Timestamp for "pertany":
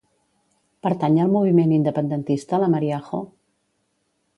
0.87-1.19